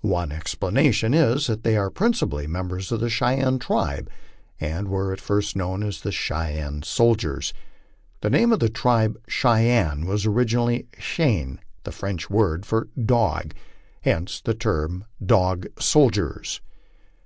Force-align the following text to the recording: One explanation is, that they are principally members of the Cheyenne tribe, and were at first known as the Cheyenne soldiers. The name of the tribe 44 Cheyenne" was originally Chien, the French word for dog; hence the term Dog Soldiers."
One 0.00 0.32
explanation 0.32 1.12
is, 1.12 1.46
that 1.46 1.62
they 1.62 1.76
are 1.76 1.90
principally 1.90 2.46
members 2.46 2.90
of 2.90 3.00
the 3.00 3.10
Cheyenne 3.10 3.58
tribe, 3.58 4.08
and 4.58 4.88
were 4.88 5.12
at 5.12 5.20
first 5.20 5.56
known 5.56 5.82
as 5.82 6.00
the 6.00 6.10
Cheyenne 6.10 6.82
soldiers. 6.82 7.52
The 8.22 8.30
name 8.30 8.50
of 8.50 8.60
the 8.60 8.70
tribe 8.70 9.16
44 9.28 9.30
Cheyenne" 9.30 10.06
was 10.06 10.24
originally 10.24 10.86
Chien, 10.98 11.60
the 11.82 11.92
French 11.92 12.30
word 12.30 12.64
for 12.64 12.88
dog; 13.04 13.52
hence 14.00 14.40
the 14.40 14.54
term 14.54 15.04
Dog 15.22 15.66
Soldiers." 15.78 16.62